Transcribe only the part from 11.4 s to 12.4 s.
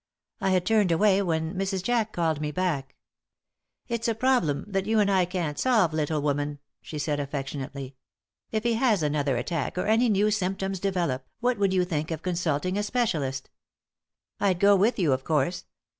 would you think of